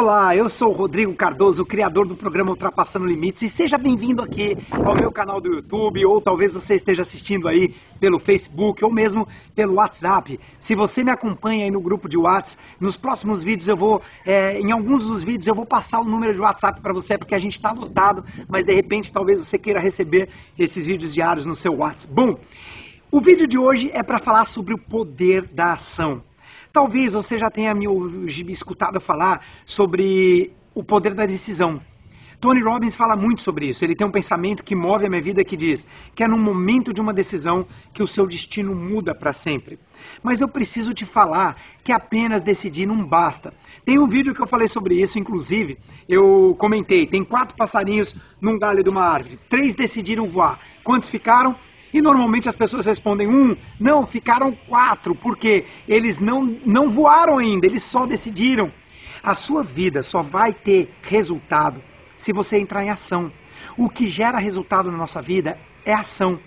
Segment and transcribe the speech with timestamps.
[0.00, 4.56] Olá, eu sou o Rodrigo Cardoso, criador do programa Ultrapassando Limites, e seja bem-vindo aqui
[4.70, 9.26] ao meu canal do YouTube, ou talvez você esteja assistindo aí pelo Facebook ou mesmo
[9.56, 10.38] pelo WhatsApp.
[10.60, 14.60] Se você me acompanha aí no grupo de WhatsApp, nos próximos vídeos eu vou, é,
[14.60, 17.40] em alguns dos vídeos eu vou passar o número de WhatsApp para você, porque a
[17.40, 21.74] gente está lotado, mas de repente talvez você queira receber esses vídeos diários no seu
[21.74, 22.14] WhatsApp.
[22.14, 22.38] Bom,
[23.10, 26.22] o vídeo de hoje é para falar sobre o poder da ação.
[26.72, 27.86] Talvez você já tenha me
[28.48, 31.80] escutado falar sobre o poder da decisão.
[32.40, 33.84] Tony Robbins fala muito sobre isso.
[33.84, 36.94] Ele tem um pensamento que move a minha vida que diz que é no momento
[36.94, 39.76] de uma decisão que o seu destino muda para sempre.
[40.22, 43.52] Mas eu preciso te falar que apenas decidir não basta.
[43.84, 47.08] Tem um vídeo que eu falei sobre isso, inclusive, eu comentei.
[47.08, 49.40] Tem quatro passarinhos num galho de uma árvore.
[49.48, 50.60] Três decidiram voar.
[50.84, 51.56] Quantos ficaram?
[51.92, 57.66] E normalmente as pessoas respondem um, não, ficaram quatro, porque eles não, não voaram ainda,
[57.66, 58.70] eles só decidiram.
[59.22, 61.82] A sua vida só vai ter resultado
[62.16, 63.32] se você entrar em ação.
[63.76, 66.38] O que gera resultado na nossa vida é ação.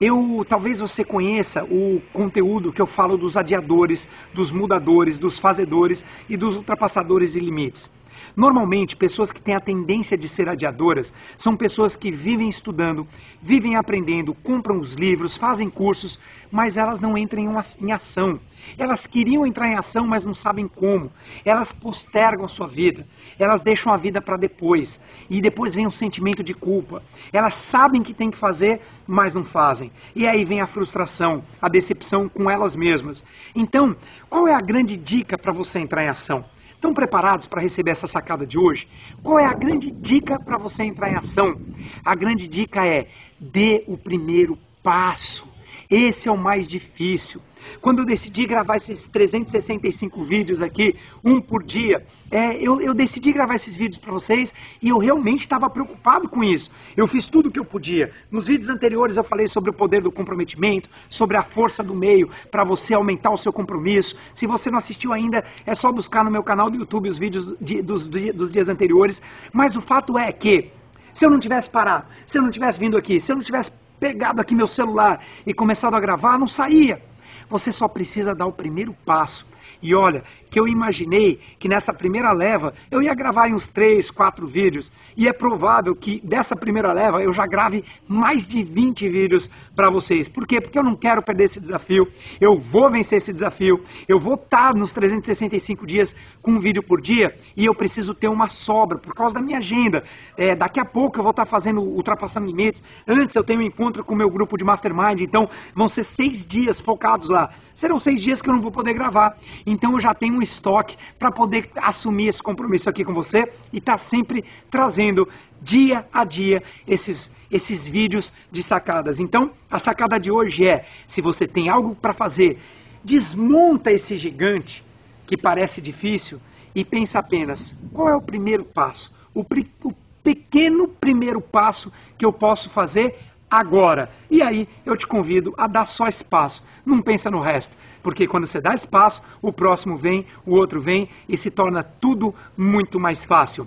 [0.00, 6.06] Eu talvez você conheça o conteúdo que eu falo dos adiadores, dos mudadores, dos fazedores
[6.28, 7.92] e dos ultrapassadores de limites.
[8.36, 13.06] Normalmente, pessoas que têm a tendência de ser adiadoras são pessoas que vivem estudando,
[13.42, 16.18] vivem aprendendo, compram os livros, fazem cursos,
[16.50, 17.42] mas elas não entram
[17.80, 18.40] em ação.
[18.78, 21.10] Elas queriam entrar em ação, mas não sabem como.
[21.44, 23.06] Elas postergam a sua vida.
[23.38, 25.00] Elas deixam a vida para depois.
[25.28, 27.02] E depois vem o sentimento de culpa.
[27.32, 29.90] Elas sabem que tem que fazer, mas não fazem.
[30.14, 33.24] E aí vem a frustração, a decepção com elas mesmas.
[33.54, 33.96] Então,
[34.28, 36.44] qual é a grande dica para você entrar em ação?
[36.80, 38.88] Estão preparados para receber essa sacada de hoje?
[39.22, 41.60] Qual é a grande dica para você entrar em ação?
[42.02, 43.06] A grande dica é:
[43.38, 45.46] dê o primeiro passo.
[45.90, 47.42] Esse é o mais difícil.
[47.80, 53.32] Quando eu decidi gravar esses 365 vídeos aqui, um por dia, é, eu, eu, decidi
[53.32, 56.70] gravar esses vídeos para vocês e eu realmente estava preocupado com isso.
[56.96, 58.12] Eu fiz tudo o que eu podia.
[58.30, 62.30] Nos vídeos anteriores eu falei sobre o poder do comprometimento, sobre a força do meio
[62.50, 64.16] para você aumentar o seu compromisso.
[64.32, 67.52] Se você não assistiu ainda, é só buscar no meu canal do YouTube os vídeos
[67.60, 69.20] de, dos, dos dias anteriores.
[69.52, 70.70] Mas o fato é que,
[71.12, 73.72] se eu não tivesse parado, se eu não tivesse vindo aqui, se eu não tivesse
[74.00, 77.09] pegado aqui meu celular e começado a gravar, não saía.
[77.50, 79.46] Você só precisa dar o primeiro passo.
[79.82, 84.46] E olha, que eu imaginei que nessa primeira leva eu ia gravar uns 3, 4
[84.46, 84.90] vídeos.
[85.16, 89.88] E é provável que dessa primeira leva eu já grave mais de 20 vídeos para
[89.88, 90.28] vocês.
[90.28, 90.60] Por quê?
[90.60, 92.08] Porque eu não quero perder esse desafio.
[92.40, 93.82] Eu vou vencer esse desafio.
[94.08, 98.28] Eu vou estar nos 365 dias com um vídeo por dia e eu preciso ter
[98.28, 100.02] uma sobra por causa da minha agenda.
[100.36, 102.82] É, daqui a pouco eu vou estar fazendo Ultrapassando Limites.
[103.06, 105.20] Antes eu tenho um encontro com o meu grupo de Mastermind.
[105.20, 107.39] Então vão ser seis dias focados lá.
[107.72, 109.36] Serão seis dias que eu não vou poder gravar.
[109.64, 113.78] Então eu já tenho um estoque para poder assumir esse compromisso aqui com você e
[113.78, 115.28] estar tá sempre trazendo
[115.62, 119.18] dia a dia esses, esses vídeos de sacadas.
[119.18, 122.58] Então, a sacada de hoje é: se você tem algo para fazer,
[123.04, 124.84] desmonta esse gigante
[125.26, 126.40] que parece difícil
[126.74, 129.14] e pensa apenas: qual é o primeiro passo?
[129.34, 133.18] O, o pequeno primeiro passo que eu posso fazer
[133.50, 134.10] agora.
[134.30, 136.64] E aí eu te convido a dar só espaço.
[136.86, 141.08] Não pensa no resto, porque quando você dá espaço, o próximo vem, o outro vem
[141.28, 143.66] e se torna tudo muito mais fácil.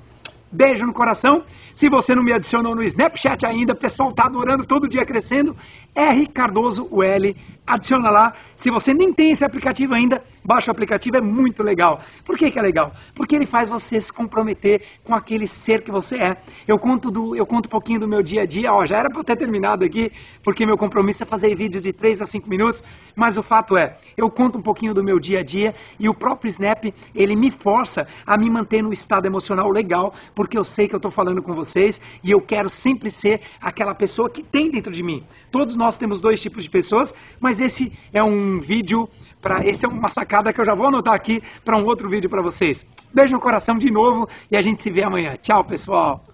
[0.53, 1.44] Beijo no coração.
[1.74, 5.56] Se você não me adicionou no Snapchat ainda, o pessoal tá adorando todo dia crescendo.
[5.96, 8.34] R Cardoso L, adiciona lá.
[8.56, 12.02] Se você nem tem esse aplicativo ainda, baixa o aplicativo, é muito legal.
[12.24, 12.94] Por que, que é legal?
[13.16, 16.38] Porque ele faz você se comprometer com aquele ser que você é.
[16.68, 19.09] Eu conto, do, eu conto um pouquinho do meu dia a dia, ó, já era
[19.09, 20.12] para eu ter terminado aqui,
[20.44, 22.84] porque meu compromisso é fazer vídeos de 3 a 5 minutos,
[23.16, 26.13] mas o fato é, eu conto um pouquinho do meu dia a dia e o
[26.13, 30.13] próprio Snap, ele me força a me manter no estado emocional legal,
[30.44, 33.96] porque eu sei que eu estou falando com vocês e eu quero sempre ser aquela
[33.96, 35.24] pessoa que tem dentro de mim.
[35.50, 39.08] Todos nós temos dois tipos de pessoas, mas esse é um vídeo
[39.42, 42.30] para esse é uma sacada que eu já vou anotar aqui para um outro vídeo
[42.30, 42.86] para vocês.
[43.14, 45.38] Beijo no coração de novo e a gente se vê amanhã.
[45.42, 46.25] Tchau, pessoal.